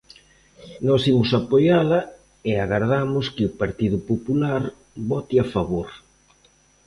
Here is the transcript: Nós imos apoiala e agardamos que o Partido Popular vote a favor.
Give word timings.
Nós 0.87 1.01
imos 1.11 1.31
apoiala 1.41 1.99
e 2.49 2.51
agardamos 2.63 3.25
que 3.35 3.43
o 3.49 3.55
Partido 3.61 3.97
Popular 4.09 4.63
vote 5.09 5.35
a 5.39 5.45
favor. 5.53 5.87